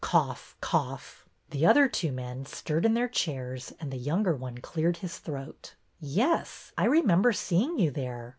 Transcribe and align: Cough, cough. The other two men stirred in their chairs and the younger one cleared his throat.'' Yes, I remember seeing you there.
Cough, 0.03 0.57
cough. 0.61 1.25
The 1.51 1.63
other 1.67 1.87
two 1.87 2.11
men 2.11 2.47
stirred 2.47 2.85
in 2.87 2.95
their 2.95 3.07
chairs 3.07 3.71
and 3.79 3.93
the 3.93 3.97
younger 3.99 4.35
one 4.35 4.57
cleared 4.57 4.97
his 4.97 5.19
throat.'' 5.19 5.75
Yes, 5.99 6.71
I 6.75 6.85
remember 6.85 7.31
seeing 7.33 7.77
you 7.77 7.91
there. 7.91 8.29